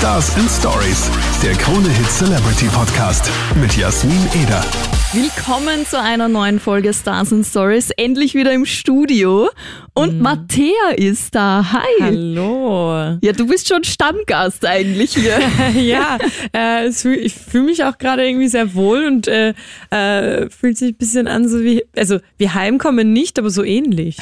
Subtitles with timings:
[0.00, 1.10] Stars and Stories,
[1.42, 4.64] der Krone Hit Celebrity Podcast mit Jasmin Eder.
[5.12, 7.90] Willkommen zu einer neuen Folge Stars and Stories.
[7.98, 9.50] Endlich wieder im Studio.
[9.92, 10.22] Und Mhm.
[10.22, 11.66] Mattea ist da.
[11.72, 11.82] Hi.
[12.00, 13.18] Hallo.
[13.20, 15.38] Ja, du bist schon Stammgast eigentlich hier.
[15.82, 16.16] ja,
[16.56, 19.52] äh, ich fühle mich auch gerade irgendwie sehr wohl und äh,
[19.90, 24.16] äh, fühlt sich ein bisschen an, so wie, also wie Heimkommen nicht, aber so ähnlich.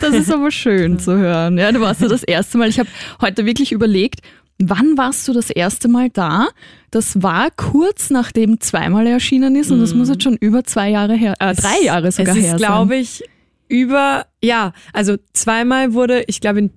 [0.00, 1.58] Das ist aber schön zu hören.
[1.58, 2.68] Ja, du warst ja das erste Mal.
[2.68, 2.88] Ich habe
[3.20, 4.20] heute wirklich überlegt,
[4.58, 6.48] wann warst du das erste Mal da?
[6.90, 11.14] Das war kurz nachdem zweimal erschienen ist und das muss jetzt schon über zwei Jahre
[11.14, 12.40] her, äh, drei Jahre sogar Mhm.
[12.40, 13.24] es her ist, glaube ich,
[13.68, 16.70] über, ja, also zweimal wurde, ich glaube, in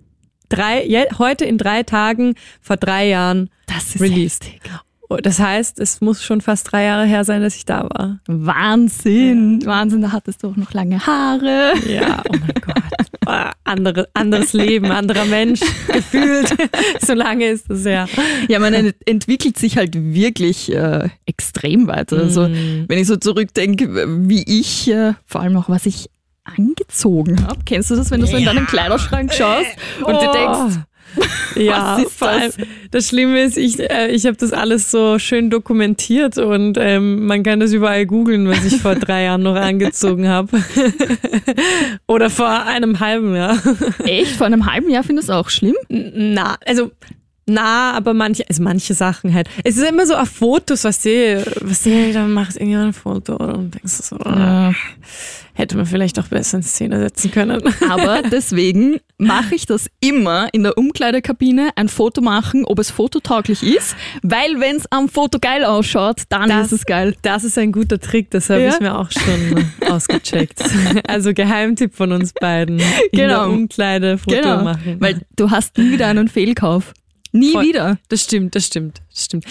[0.50, 4.46] drei, heute in drei Tagen vor drei Jahren das ist released.
[5.10, 8.20] Oh, Das heißt, es muss schon fast drei Jahre her sein, dass ich da war.
[8.28, 11.74] Wahnsinn, Wahnsinn, da hattest du auch noch lange Haare.
[11.88, 13.05] Ja, oh mein Gott.
[13.26, 15.60] Ah, Andere, anderes Leben, anderer Mensch,
[15.94, 16.54] gefühlt.
[17.02, 18.08] so lange ist es ja.
[18.48, 22.18] Ja, man ent entwickelt sich halt wirklich äh, extrem weiter.
[22.18, 22.86] Also Mhm.
[22.88, 23.88] wenn ich so zurückdenke,
[24.30, 26.10] wie ich, äh, vor allem auch was ich
[26.44, 27.60] angezogen habe.
[27.66, 29.68] Kennst du das, wenn du so in deinem Kleiderschrank schaust
[30.04, 30.34] und dir Oh.
[30.34, 30.80] denkst,
[31.56, 32.68] Ja, Was ist vor allem, das?
[32.92, 37.44] das Schlimme ist, ich, äh, ich habe das alles so schön dokumentiert und ähm, man
[37.44, 40.62] kann das überall googeln, was ich vor drei Jahren noch angezogen habe.
[42.08, 43.58] Oder vor einem halben Jahr.
[44.04, 45.76] echt, vor einem halben Jahr findest du auch schlimm?
[45.88, 46.92] Na, also
[47.48, 49.48] na, aber manche, also manche Sachen halt.
[49.64, 53.36] Es ist immer so auf Fotos, was sehe, was sehe, dann machst irgendjemand ein Foto
[53.36, 54.74] und denkst du so, ah,
[55.54, 57.62] hätte man vielleicht auch besser in Szene setzen können.
[57.90, 63.62] Aber deswegen mache ich das immer in der Umkleidekabine, ein Foto machen, ob es fototauglich
[63.64, 67.16] ist, weil wenn es am Foto geil ausschaut, dann Das- ist es geil.
[67.22, 68.74] Das ist ein guter Trick, das habe Ja.
[68.74, 70.62] ich mir auch schon ausgecheckt.
[71.08, 72.80] Also Geheimtipp von uns beiden.
[72.80, 73.46] In Genau.
[73.46, 74.98] der Umkleide Foto Genau, machen.
[75.00, 76.94] weil du hast nie wieder einen Fehlkauf.
[77.40, 77.66] Nie Voll.
[77.66, 77.98] wieder.
[78.10, 79.46] Das stimmt, das stimmt, das stimmt.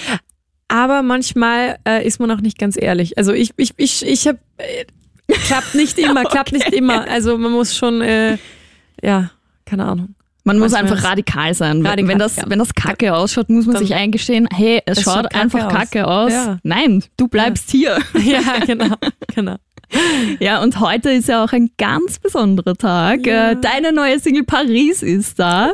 [0.68, 3.18] Aber manchmal äh, ist man auch nicht ganz ehrlich.
[3.18, 4.84] Also ich, ich, ich, ich habe äh,
[5.46, 7.06] klappt nicht immer, klappt nicht immer.
[7.08, 8.38] Also man muss schon, äh,
[9.02, 9.30] ja,
[9.66, 10.14] keine Ahnung.
[10.46, 11.86] Man muss Manchmal einfach radikal sein.
[11.86, 12.44] Radikal, wenn, das, ja.
[12.46, 15.64] wenn das kacke ausschaut, muss man Dann- sich eingestehen, hey, es schaut, schaut kacke einfach
[15.66, 15.72] aus.
[15.72, 16.32] kacke aus.
[16.32, 16.58] Ja.
[16.62, 17.98] Nein, du bleibst hier.
[18.22, 18.94] Ja, genau,
[19.34, 19.56] genau.
[20.40, 23.26] Ja, und heute ist ja auch ein ganz besonderer Tag.
[23.26, 23.52] Ja.
[23.52, 25.72] Äh, Deine neue Single Paris ist da.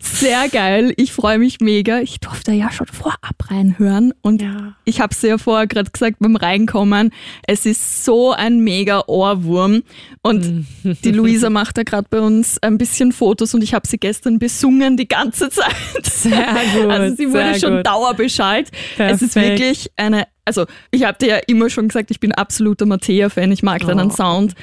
[0.00, 0.92] Sehr geil.
[0.96, 2.00] Ich freue mich mega.
[2.00, 4.74] Ich durfte ja schon vorab reinhören und Ja.
[4.84, 7.10] ich habe es ja vorher gerade gesagt beim Reinkommen.
[7.46, 9.82] Es ist so ein mega Ohrwurm.
[10.22, 13.98] Und die Luisa macht da gerade bei uns ein bisschen Fotos und ich habe sie
[13.98, 15.74] gestern besungen die ganze Zeit.
[16.04, 16.90] Sehr gut.
[16.90, 17.86] Also sie wurde schon gut.
[17.86, 18.70] dauerbeschallt.
[18.98, 22.86] Es ist wirklich eine, also ich habe dir ja immer schon gesagt, ich bin absoluter
[22.86, 24.14] Mattea-Fan, ich mag deinen Oh.
[24.14, 24.54] Sound.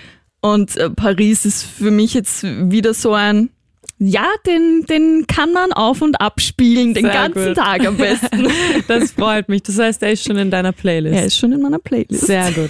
[0.41, 3.50] Und äh, Paris ist für mich jetzt wieder so ein,
[3.97, 7.56] ja, den, den kann man auf und ab spielen, den Sehr ganzen gut.
[7.57, 8.47] Tag am besten.
[8.88, 9.63] Das freut mich.
[9.63, 11.16] Das heißt, er ist schon in deiner Playlist.
[11.16, 12.25] er ist schon in meiner Playlist.
[12.28, 12.69] Sehr gut.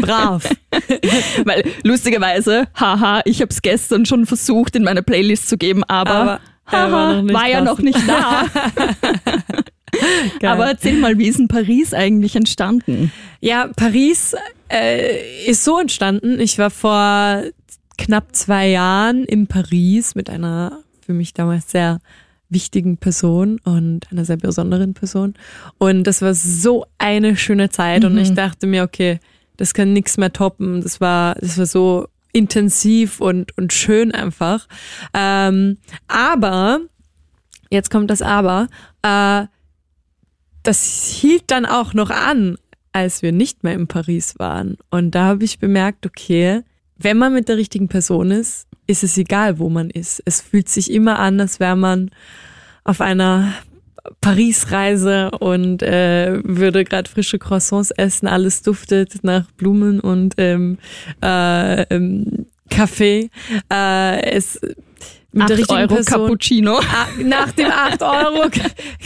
[0.00, 0.42] Brav.
[1.44, 6.10] Weil lustigerweise, haha, ich habe es gestern schon versucht, in meine Playlist zu geben, aber,
[6.10, 8.46] Aber er haha, war war ja noch nicht da.
[10.40, 10.50] Geil.
[10.50, 13.12] aber erzähl mal, wie ist in Paris eigentlich entstanden?
[13.40, 14.34] Ja, Paris
[14.68, 16.40] äh, ist so entstanden.
[16.40, 17.42] Ich war vor
[17.98, 22.00] knapp zwei Jahren in Paris mit einer für mich damals sehr
[22.48, 25.34] wichtigen Person und einer sehr besonderen Person.
[25.78, 28.04] Und das war so eine schöne Zeit.
[28.04, 29.18] Und ich dachte mir, okay,
[29.56, 30.80] das kann nichts mehr toppen.
[30.80, 34.66] Das war, das war so intensiv und, und schön einfach.
[35.12, 35.78] Ähm,
[36.08, 36.80] aber,
[37.70, 38.68] jetzt kommt das Aber,
[39.02, 39.46] äh,
[40.64, 42.56] das hielt dann auch noch an,
[42.92, 44.76] als wir nicht mehr in Paris waren.
[44.90, 46.62] Und da habe ich bemerkt, okay,
[46.96, 50.22] wenn man mit der richtigen Person ist, ist es egal, wo man ist.
[50.24, 52.10] Es fühlt sich immer an, als wäre man
[52.84, 53.52] auf einer
[54.20, 58.26] Paris-Reise und äh, würde gerade frische Croissants essen.
[58.26, 60.78] Alles duftet nach Blumen und ähm,
[61.22, 63.30] äh, ähm, Kaffee.
[63.72, 64.60] Äh, es
[65.34, 66.78] mit 8 Euro Cappuccino.
[66.78, 68.48] Ah, nach dem 8 Euro,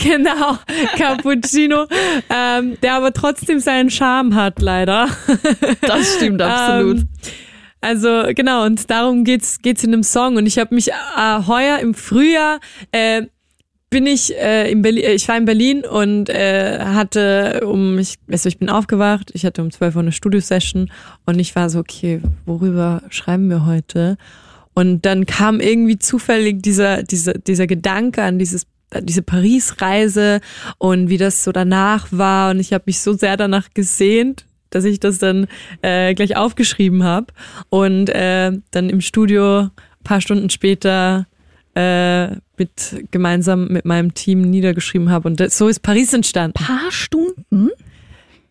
[0.01, 0.57] genau,
[0.97, 1.87] Cappuccino,
[2.29, 5.09] ähm, der aber trotzdem seinen Charme hat, leider.
[5.81, 6.99] Das stimmt absolut.
[6.99, 7.09] Ähm,
[7.81, 10.35] also genau, und darum geht's geht's in dem Song.
[10.35, 10.93] Und ich habe mich äh,
[11.47, 12.59] heuer im Frühjahr
[12.91, 13.23] äh,
[13.89, 18.47] bin ich äh, in Berlin, ich war in Berlin und äh, hatte um, ich, also
[18.47, 20.91] ich bin aufgewacht, ich hatte um 12 Uhr eine Studiosession
[21.25, 24.17] und ich war so, okay, worüber schreiben wir heute?
[24.79, 28.65] Und dann kam irgendwie zufällig dieser, dieser, dieser Gedanke an dieses
[29.01, 30.39] diese Paris-Reise
[30.77, 32.51] und wie das so danach war.
[32.51, 35.47] Und ich habe mich so sehr danach gesehnt, dass ich das dann
[35.81, 37.27] äh, gleich aufgeschrieben habe.
[37.67, 39.69] Und äh, dann im Studio,
[40.05, 41.27] paar Stunden später,
[41.75, 45.27] äh, mit gemeinsam mit meinem Team niedergeschrieben habe.
[45.27, 46.53] Und das, so ist Paris entstanden.
[46.53, 47.69] Paar Stunden?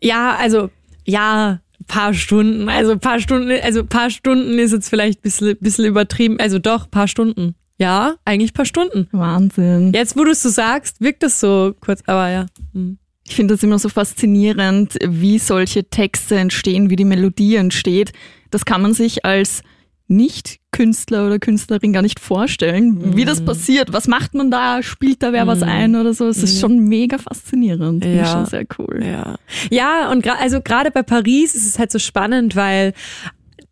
[0.02, 0.68] Ja, also
[1.06, 2.68] ja, paar Stunden.
[2.68, 6.38] Also paar Stunden, also paar Stunden ist jetzt vielleicht ein bisschen, bisschen übertrieben.
[6.38, 7.56] Also doch, paar Stunden.
[7.78, 9.08] Ja, eigentlich paar Stunden.
[9.12, 9.92] Wahnsinn.
[9.92, 12.46] Jetzt, wo du es so sagst, wirkt das so kurz, aber ja.
[12.74, 12.98] Hm.
[13.26, 18.12] Ich finde das immer so faszinierend, wie solche Texte entstehen, wie die Melodie entsteht.
[18.50, 19.62] Das kann man sich als
[20.08, 23.92] nicht-Künstler oder Künstlerin gar nicht vorstellen, wie das passiert.
[23.92, 24.82] Was macht man da?
[24.82, 26.26] Spielt da wer was ein oder so?
[26.26, 28.04] Es ist schon mega faszinierend.
[28.04, 28.26] Ja.
[28.26, 29.02] schon sehr cool.
[29.04, 29.36] Ja,
[29.70, 32.94] ja und also gerade bei Paris ist es halt so spannend, weil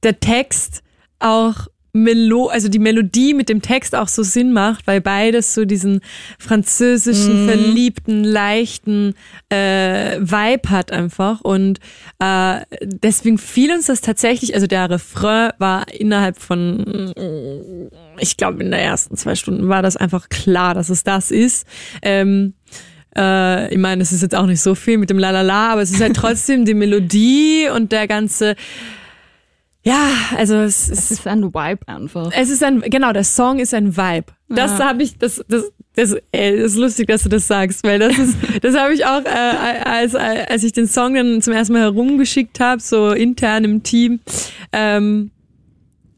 [0.02, 0.82] der Text
[1.18, 1.66] auch
[1.96, 6.00] Melo also die Melodie mit dem Text auch so Sinn macht, weil beides so diesen
[6.38, 9.14] französischen, verliebten, leichten
[9.48, 11.40] äh, Vibe hat einfach.
[11.40, 11.80] Und
[12.18, 17.12] äh, deswegen fiel uns das tatsächlich, also der Refrain war innerhalb von,
[18.18, 21.66] ich glaube, in der ersten zwei Stunden war das einfach klar, dass es das ist.
[22.02, 22.54] Ähm,
[23.16, 25.90] äh, ich meine, es ist jetzt auch nicht so viel mit dem Lalala, aber es
[25.90, 28.56] ist halt trotzdem die Melodie und der ganze,
[29.86, 32.30] ja, also es, Es es, ist ein Vibe einfach.
[32.36, 34.26] es ist ein, genau, der Song ist ein Vibe.
[34.48, 34.86] Das Ja.
[34.88, 38.18] habe ich, das, das, das, ey, das ist lustig, dass du das sagst, weil das
[38.18, 41.82] ist, das habe ich auch, äh, als, als ich den Song dann zum ersten Mal
[41.82, 44.20] herumgeschickt habe, so intern im Team,
[44.72, 45.30] ähm,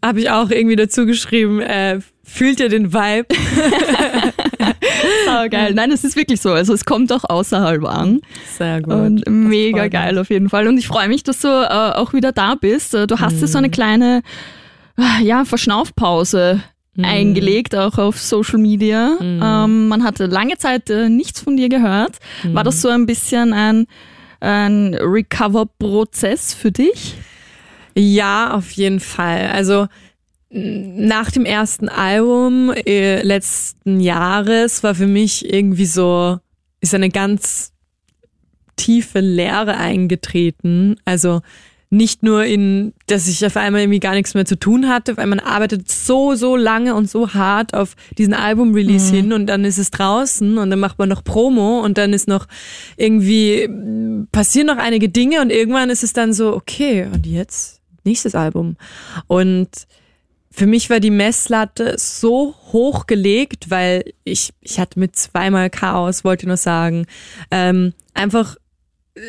[0.04, 3.26] habe ich auch irgendwie dazu geschrieben, äh, fühlt ihr den Vibe?
[5.46, 5.74] Geil.
[5.74, 6.50] Nein, es ist wirklich so.
[6.52, 8.20] Also es kommt auch außerhalb an.
[8.56, 8.92] Sehr gut.
[8.92, 10.66] Und mega geil auf jeden Fall.
[10.66, 12.94] Und ich freue mich, dass du äh, auch wieder da bist.
[12.94, 14.22] Äh, Du hast ja so eine kleine
[14.98, 16.62] äh, ja, Verschnaufpause
[17.00, 19.16] eingelegt, auch auf Social Media.
[19.20, 22.16] Ähm, man hatte lange Zeit äh, nichts von dir gehört.
[22.42, 23.86] War das so ein bisschen ein,
[24.40, 27.14] ein Recover-Prozess für dich?
[27.94, 29.48] Ja, auf jeden Fall.
[29.52, 29.86] Also
[30.50, 36.38] nach dem ersten Album äh, letzten Jahres war für mich irgendwie so,
[36.80, 37.72] ist eine ganz
[38.76, 40.96] tiefe Leere eingetreten.
[41.04, 41.42] Also
[41.90, 45.26] nicht nur in, dass ich auf einmal irgendwie gar nichts mehr zu tun hatte, weil
[45.26, 49.78] man arbeitet so, so lange und so hart auf diesen Album-Release hin und dann ist
[49.78, 52.46] es draußen und dann macht man noch Promo und dann ist noch
[52.96, 53.68] irgendwie,
[54.32, 58.76] passieren noch einige Dinge und irgendwann ist es dann so, okay, und jetzt nächstes Album.
[59.26, 59.68] Und
[60.58, 66.24] für mich war die Messlatte so hoch gelegt, weil ich, ich hatte mit zweimal Chaos,
[66.24, 67.06] wollte ich nur sagen,
[67.52, 68.56] ähm, einfach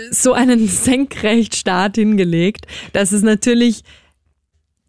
[0.10, 3.84] so einen Senkrechtstart hingelegt, dass es natürlich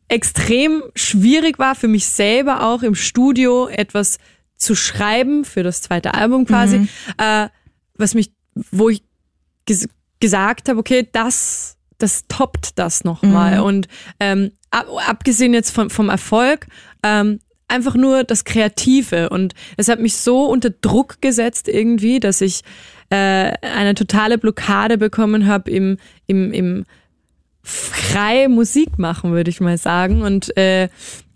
[0.08, 4.16] extrem schwierig war für mich selber auch im Studio etwas
[4.56, 6.88] zu schreiben für das zweite Album quasi,
[7.18, 7.48] äh,
[7.96, 9.02] was mich, wo ich
[9.66, 9.88] ges
[10.20, 13.60] gesagt habe, okay, das, das toppt das nochmal.
[13.60, 13.88] Und
[14.20, 16.66] ähm, ab, abgesehen jetzt vom, vom Erfolg,
[17.02, 19.30] ähm, einfach nur das Kreative.
[19.30, 22.62] Und es hat mich so unter Druck gesetzt irgendwie, dass ich
[23.10, 25.96] äh, eine totale Blockade bekommen habe im,
[26.26, 26.84] im, im
[27.62, 30.22] frei Musik machen, würde ich mal sagen.
[30.22, 30.88] Und äh,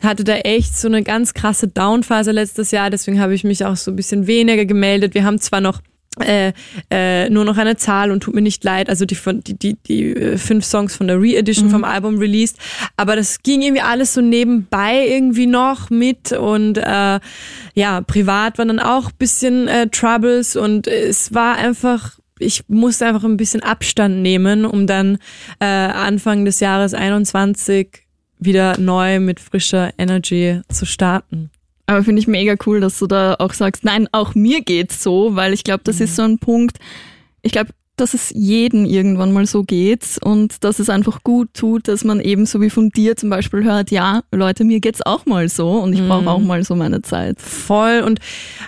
[0.03, 2.91] hatte da echt so eine ganz krasse Downphase letztes Jahr.
[2.91, 5.15] Deswegen habe ich mich auch so ein bisschen weniger gemeldet.
[5.15, 5.81] Wir haben zwar noch
[6.21, 6.53] äh,
[6.91, 9.77] äh, nur noch eine Zahl und tut mir nicht leid, also die von die die
[9.87, 12.59] die äh, fünf Songs von der Re-Edition vom Album released,
[12.97, 17.21] aber das ging irgendwie alles so nebenbei irgendwie noch mit und äh,
[17.75, 23.25] ja privat waren dann auch bisschen äh, Troubles und es war einfach ich musste einfach
[23.25, 25.19] ein bisschen Abstand nehmen, um dann
[25.61, 28.05] äh, Anfang des Jahres 21
[28.39, 31.51] wieder neu mit frischer Energy zu starten.
[31.87, 35.37] Aber finde ich mega cool, dass du da auch sagst, nein, auch mir geht's so,
[35.37, 36.79] weil ich glaube, das ist so ein Punkt,
[37.43, 41.87] ich glaube, dass es jeden irgendwann mal so geht und dass es einfach gut tut,
[41.87, 45.27] dass man eben so wie von dir zum Beispiel hört, ja, Leute, mir geht's auch
[45.27, 47.41] mal so und ich brauche auch mal so meine Zeit.
[47.41, 48.19] Voll und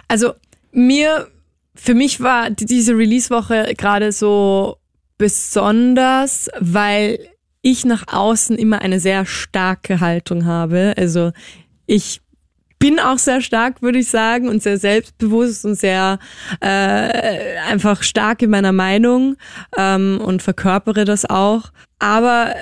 [0.07, 0.33] also
[0.71, 1.27] mir,
[1.75, 4.77] für mich war die- diese Release-Woche gerade so
[5.19, 7.19] besonders, weil
[7.63, 10.95] ich nach außen immer eine sehr starke Haltung habe.
[10.97, 11.33] Also
[11.87, 12.21] ich
[12.87, 16.21] bin auch sehr stark, würde ich sagen, und sehr selbstbewusst und sehr
[16.61, 19.37] äh, einfach stark in meiner Meinung
[19.77, 21.73] ähm, und verkörpere das auch.
[21.99, 22.55] Aber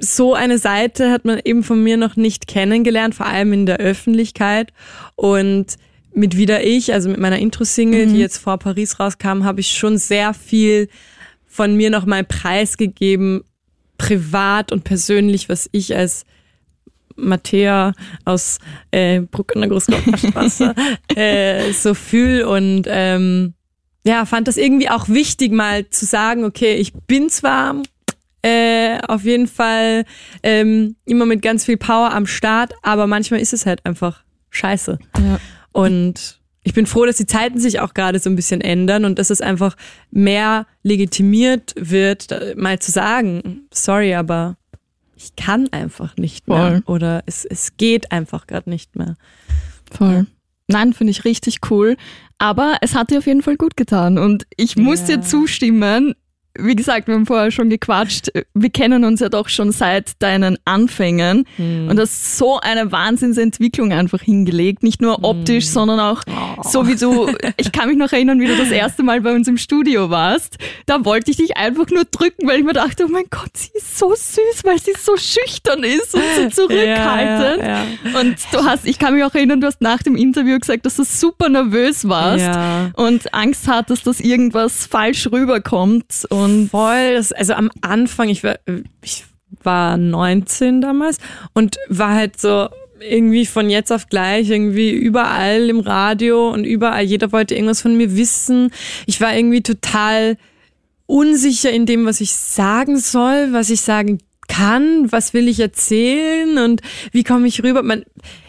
[0.00, 3.78] so eine Seite hat man eben von mir noch nicht kennengelernt, vor allem in der
[3.78, 4.70] Öffentlichkeit.
[5.14, 5.76] Und
[6.12, 9.96] mit Wieder Ich, also mit meiner Intro-Single, die jetzt vor Paris rauskam, habe ich schon
[9.96, 10.88] sehr viel
[11.46, 13.44] von mir noch mal preisgegeben,
[13.96, 16.26] privat und persönlich, was ich als
[17.16, 17.92] Matthäa
[18.24, 18.58] aus
[18.90, 20.74] äh, Bruck an der Großkörperstraße
[21.16, 23.54] äh, so fühl und ähm,
[24.06, 27.76] ja, fand das irgendwie auch wichtig, mal zu sagen, okay, ich bin zwar
[28.42, 30.04] äh, auf jeden Fall
[30.42, 34.98] ähm, immer mit ganz viel Power am Start, aber manchmal ist es halt einfach scheiße.
[35.18, 35.40] Ja.
[35.72, 39.18] Und ich bin froh, dass die Zeiten sich auch gerade so ein bisschen ändern und
[39.18, 39.76] dass es einfach
[40.10, 44.56] mehr legitimiert wird, mal zu sagen, sorry, aber
[45.16, 46.82] ich kann einfach nicht mehr.
[46.84, 46.94] Voll.
[46.94, 49.16] Oder es, es geht einfach gerade nicht mehr.
[49.90, 50.26] Voll.
[50.66, 51.96] Nein, finde ich richtig cool.
[52.38, 54.18] Aber es hat dir auf jeden Fall gut getan.
[54.18, 55.16] Und ich muss ja.
[55.16, 56.14] dir zustimmen,
[56.56, 60.56] wie gesagt, wir haben vorher schon gequatscht, wir kennen uns ja doch schon seit deinen
[60.64, 61.88] Anfängen hm.
[61.88, 65.24] und hast so eine Wahnsinnsentwicklung einfach hingelegt, nicht nur hm.
[65.24, 65.72] optisch, hm.
[65.72, 66.62] sondern auch oh.
[66.62, 69.48] so wie du, ich kann mich noch erinnern, wie du das erste Mal bei uns
[69.48, 73.10] im Studio warst, da wollte ich dich einfach nur drücken, weil ich mir dachte, oh
[73.10, 77.34] mein Gott, sie ist so süß, weil sie so schüchtern ist und so zurückhaltend.
[77.64, 78.20] Ja, ja, ja.
[78.20, 80.96] Und du hast, ich kann mich auch erinnern, du hast nach dem Interview gesagt, dass
[80.96, 82.48] du super nervös warst
[82.96, 88.44] und Angst hattest, dass irgendwas falsch rüberkommt und und voll, das, also am Anfang, ich
[88.44, 88.56] war,
[89.02, 89.24] ich
[89.62, 91.18] war 19 damals
[91.54, 92.68] und war halt so
[93.00, 97.96] irgendwie von jetzt auf gleich irgendwie überall im Radio und überall, jeder wollte irgendwas von
[97.96, 98.70] mir wissen.
[99.06, 100.36] Ich war irgendwie total
[101.06, 106.58] unsicher in dem, was ich sagen soll, was ich sagen kann, was will ich erzählen
[106.58, 106.80] und
[107.12, 107.82] wie komme ich rüber.
[107.82, 108.04] Man,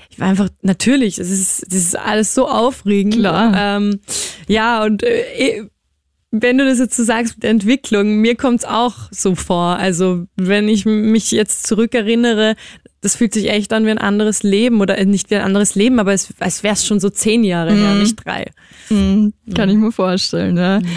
[0.09, 3.15] ich war einfach, natürlich, es ist, das ist alles so aufregend.
[3.15, 3.53] Klar.
[3.55, 3.99] Ähm,
[4.47, 5.65] ja, und äh,
[6.41, 9.77] wenn du das jetzt so sagst mit der Entwicklung, mir kommt es auch so vor.
[9.77, 12.55] Also wenn ich mich jetzt zurückerinnere,
[13.01, 15.99] das fühlt sich echt an wie ein anderes Leben oder nicht wie ein anderes Leben,
[15.99, 17.77] aber es, als wäre es schon so zehn Jahre mm.
[17.77, 17.99] her, mhm.
[17.99, 18.51] nicht drei.
[18.89, 20.57] Mm, kann ich mir vorstellen.
[20.57, 20.79] Ja.
[20.79, 20.87] Mhm.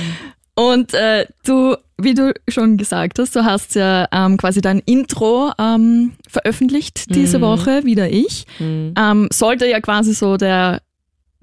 [0.54, 5.52] Und äh, du, wie du schon gesagt hast, du hast ja ähm, quasi dein Intro
[5.58, 7.42] ähm, veröffentlicht diese mhm.
[7.42, 8.46] Woche, wieder ich.
[8.58, 10.80] Ähm, sollte ja quasi so der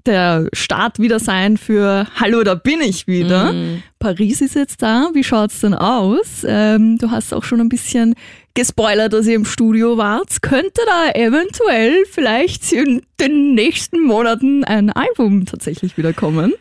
[0.06, 3.52] der Start wieder sein für Hallo, da bin ich wieder.
[3.52, 3.82] Mm.
[3.98, 5.10] Paris ist jetzt da.
[5.12, 6.44] Wie schaut's denn aus?
[6.46, 8.14] Ähm, du hast auch schon ein bisschen
[8.54, 10.42] gespoilert, dass ihr im Studio wart.
[10.42, 16.54] Könnte da eventuell vielleicht in den nächsten Monaten ein Album tatsächlich wieder kommen?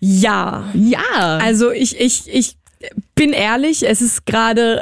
[0.00, 0.68] Ja.
[0.74, 1.38] Ja.
[1.42, 2.56] Also ich, ich, ich
[3.14, 4.80] bin ehrlich, es ist gerade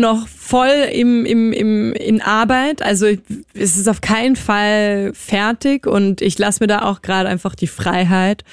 [0.00, 2.82] noch voll im, im, im, in Arbeit.
[2.82, 7.54] Also es ist auf keinen Fall fertig und ich lasse mir da auch gerade einfach
[7.54, 8.44] die Freiheit,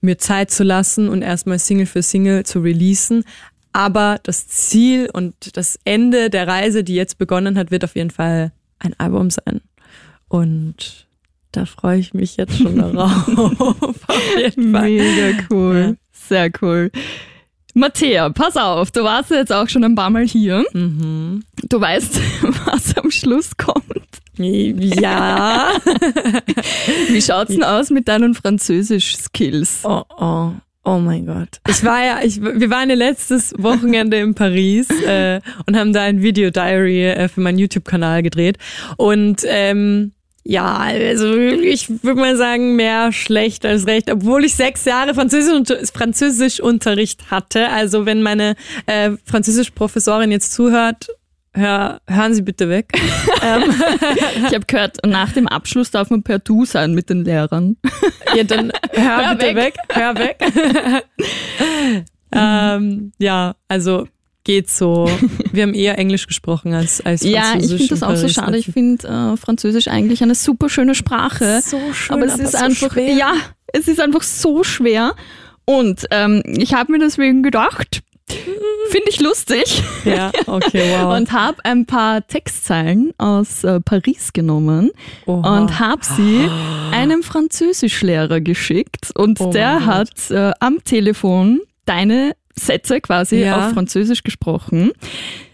[0.00, 3.24] mir Zeit zu lassen und erstmal Single für Single zu releasen.
[3.72, 8.10] Aber das Ziel und das Ende der Reise, die jetzt begonnen hat, wird auf jeden
[8.10, 9.60] Fall ein Album sein.
[10.28, 11.06] Und
[11.52, 13.26] da freue ich mich jetzt schon darauf.
[14.56, 15.96] Mega cool.
[15.96, 16.10] Ja.
[16.12, 16.90] Sehr cool.
[17.74, 20.64] Matthäa, pass auf, du warst jetzt auch schon ein paar Mal hier.
[20.72, 21.42] Mhm.
[21.68, 22.20] Du weißt,
[22.66, 23.84] was am Schluss kommt.
[24.36, 25.72] Ja.
[27.08, 29.80] Wie schaut's denn aus mit deinen Französisch-Skills?
[29.84, 30.52] Oh, oh.
[30.82, 31.60] Oh mein Gott.
[31.68, 36.02] Ich war ja, ich, wir waren ja letztes Wochenende in Paris äh, und haben da
[36.02, 38.56] ein Video-Diary äh, für meinen YouTube-Kanal gedreht.
[38.96, 40.12] Und ähm,
[40.50, 45.92] ja, also ich würde mal sagen, mehr schlecht als recht, obwohl ich sechs Jahre Französisch,
[45.94, 47.68] Französischunterricht hatte.
[47.68, 51.06] Also wenn meine äh, Französischprofessorin jetzt zuhört,
[51.54, 52.88] hör, hören Sie bitte weg.
[53.42, 53.72] Ähm,
[54.48, 57.78] ich habe gehört, nach dem Abschluss darf man per Du sein mit den Lehrern.
[58.36, 59.74] ja, dann hör, hör bitte weg.
[59.76, 59.96] weg.
[59.96, 60.36] hör weg.
[62.32, 64.08] ähm, ja, also
[64.50, 65.08] geht so.
[65.52, 67.32] Wir haben eher Englisch gesprochen als, als Französisch.
[67.32, 68.58] Ja, ich finde das auch so schade.
[68.58, 71.60] Ich finde äh, Französisch eigentlich eine super schöne Sprache.
[71.64, 73.14] So schön, aber es aber ist so einfach, schwer.
[73.14, 73.32] ja,
[73.72, 75.14] es ist einfach so schwer.
[75.66, 78.02] Und ähm, ich habe mir deswegen gedacht,
[78.88, 79.84] finde ich lustig.
[80.04, 81.16] Ja, okay, wow.
[81.16, 84.90] und habe ein paar Textzeilen aus äh, Paris genommen
[85.26, 85.58] Oha.
[85.58, 86.48] und habe sie
[86.90, 89.12] einem Französischlehrer geschickt.
[89.14, 93.56] Und oh der hat äh, am Telefon deine Sätze quasi ja.
[93.56, 94.92] auf Französisch gesprochen.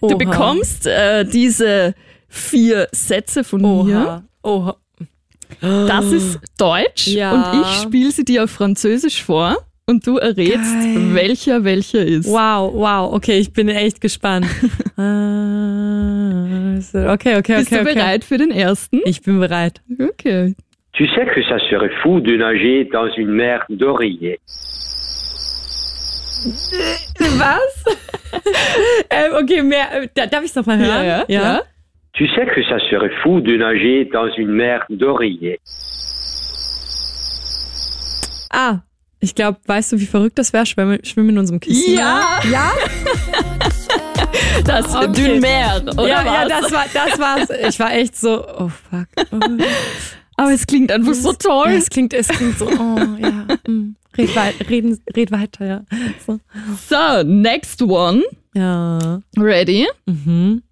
[0.01, 0.13] Oha.
[0.13, 1.95] Du bekommst äh, diese
[2.29, 3.85] vier Sätze von Oha.
[3.85, 4.25] mir.
[4.43, 4.77] Oha.
[5.61, 7.33] Das ist Deutsch ja.
[7.33, 11.15] und ich spiele sie dir auf Französisch vor und du errätst, Geil.
[11.15, 12.29] welcher welcher ist.
[12.29, 14.47] Wow, wow, okay, ich bin echt gespannt.
[14.99, 17.57] Ah, okay, okay, okay.
[17.59, 18.27] Bist du bereit okay.
[18.27, 19.01] für den ersten?
[19.05, 19.83] Ich bin bereit.
[19.99, 20.55] Okay.
[20.95, 24.41] Tu sais que ça serait fou de nager dans une mer d'oreiller.
[27.39, 27.85] Was?
[29.11, 30.03] ähm, okay, mehr.
[30.03, 31.05] Äh, darf ich es nochmal hören?
[31.05, 31.63] Ja, ja, ja.
[32.13, 35.59] Tu sais que ça serait fou de nager dans une mer d'oreiller.
[38.51, 38.79] Ah,
[39.21, 40.67] ich glaube, weißt du, wie verrückt das wäre?
[40.67, 41.95] Schwimmen, schwimmen in unserem Kissen.
[41.95, 42.41] Ja!
[42.51, 42.73] Ja?
[44.65, 45.13] das okay.
[45.13, 46.07] Dünn Meer, oder?
[46.07, 46.35] Ja, was?
[46.35, 47.51] ja, das war, das war's.
[47.69, 49.09] Ich war echt so, oh fuck.
[49.33, 49.39] Oh.
[50.37, 51.69] Aber es klingt einfach so toll.
[51.71, 53.47] Ja, es klingt, es klingt so, oh ja.
[53.67, 53.97] Mm.
[54.19, 55.81] Red, wei reden, red weiter, ja.
[56.25, 56.39] So.
[56.89, 58.23] so, next one.
[58.55, 59.21] Ja.
[59.39, 59.87] Ready?
[60.07, 60.63] Mhm.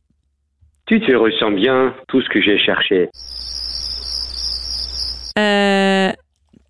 [0.87, 3.09] Tu te ressens bien, tout ce que j'ai cherché.
[5.37, 6.13] Äh,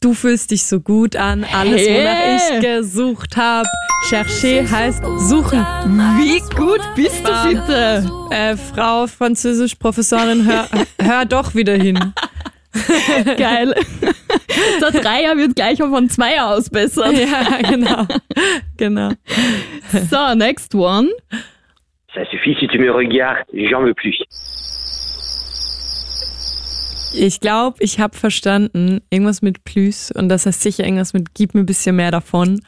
[0.00, 1.98] Du fühlst dich so gut an, alles, Hey.
[1.98, 3.66] wonach ich gesucht habe.
[4.10, 5.60] Chercher heißt suchen.
[6.18, 8.10] Wie gut bist du bitte?
[8.30, 10.68] Äh, Frau Französisch-Professorin, hör,
[11.00, 11.98] hör doch wieder hin.
[13.38, 13.74] Geil.
[14.80, 17.14] Der Dreier wird gleich mal von Zweier ausbessern.
[17.16, 18.06] Ja, genau.
[18.76, 19.10] genau.
[20.10, 21.08] So, next one.
[22.14, 24.16] Ça suffit si tu me regardes, j'en veux plus.
[27.16, 31.54] Ich glaube, ich habe verstanden, irgendwas mit Plus und das heißt sicher irgendwas mit gib
[31.54, 32.60] mir ein bisschen mehr davon.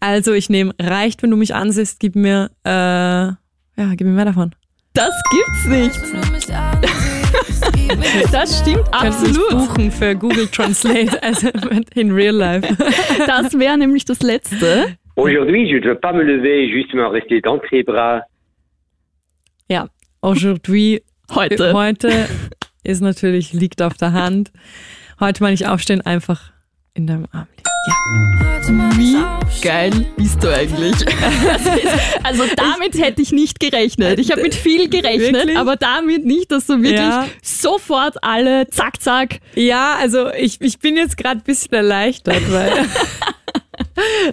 [0.00, 3.36] Also ich nehme, reicht, wenn du mich ansiehst, gib mir, äh, ja,
[3.96, 4.54] gib mir mehr davon.
[4.94, 6.92] Das gibt's nicht.
[8.32, 9.50] Das stimmt absolut.
[9.50, 11.48] buchen für Google Translate, also
[11.94, 12.66] in real life.
[13.26, 14.96] Das wäre nämlich das letzte.
[15.16, 18.22] Aujourd'hui, je ne veux pas me lever, juste me rester dans tes bras.
[19.68, 19.88] Ja,
[20.22, 21.02] aujourd'hui,
[21.34, 21.72] Heute.
[21.72, 22.28] heute
[22.82, 24.52] ist natürlich, liegt auf der Hand.
[25.20, 26.52] Heute meine ich aufstehen, einfach
[26.94, 27.71] in deinem Arm liegen.
[27.86, 27.94] Ja.
[28.96, 29.16] Wie
[29.60, 30.94] geil bist du eigentlich?
[32.24, 34.18] Also damit hätte ich nicht gerechnet.
[34.20, 35.58] Ich habe mit viel gerechnet, Wirklich?
[35.58, 37.26] aber damit nicht, dass du wirklich Ja.
[37.42, 39.40] sofort alle zack, zack.
[39.54, 42.72] Ja, also ich, ich bin jetzt gerade ein bisschen erleichtert, weil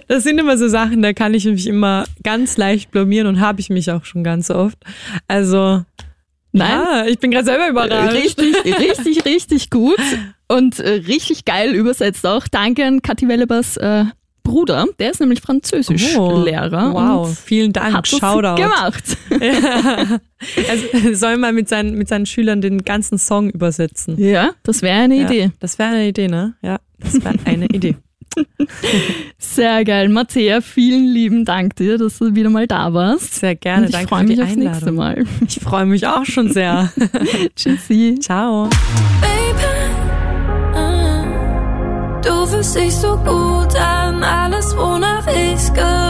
[0.08, 3.60] das sind immer so Sachen, da kann ich mich immer ganz leicht blamieren und habe
[3.60, 4.78] ich mich auch schon ganz oft.
[5.26, 5.82] Also,
[6.52, 8.14] Nein, ja, ich bin gerade selber überrascht.
[8.14, 9.98] richtig, richtig, richtig gut
[10.50, 12.46] und äh, richtig geil übersetzt auch.
[12.48, 14.04] Danke an Kathi Wellebers äh,
[14.42, 17.94] Bruder, der ist nämlich Französischlehrer Oh, wow, vielen Dank.
[17.94, 18.60] hat Shoutout.
[18.60, 19.04] gemacht.
[20.68, 24.18] Also, soll mal mit seinen, mit seinen Schülern den ganzen Song übersetzen.
[24.18, 25.50] Ja, das wäre eine Ja, Idee.
[25.60, 26.54] das wäre eine Idee, ne?
[26.62, 27.96] Ja, das wäre eine Idee.
[29.38, 30.08] Sehr geil.
[30.08, 33.34] Matthäa, vielen lieben Dank dir, dass du wieder mal da warst.
[33.36, 33.86] Sehr gerne.
[33.86, 34.92] und ich freue mich aufs nächste.
[34.92, 35.24] Mal.
[35.46, 36.92] Ich freue mich auch schon sehr.
[37.56, 38.16] Tschüssi.
[38.20, 38.68] Ciao.
[42.22, 46.09] Du fühlst dich so gut an, alles wonach ich gesucht